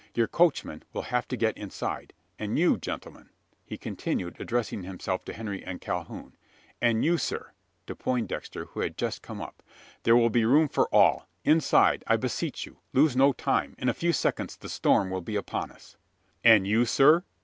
[0.15, 3.29] Your coachman will have to get inside; and you, gentlemen!"
[3.63, 6.35] he continued, addressing himself to Henry and Calhoun
[6.81, 7.51] "and you, sir;"
[7.85, 9.61] to Poindexter, who had just come up.
[10.01, 11.27] "There will be room for all.
[11.43, 12.79] Inside, I beseech you!
[12.93, 13.75] Lose no time.
[13.77, 15.97] In a few seconds the storm will be upon us!"
[16.43, 17.23] "And you, sir?"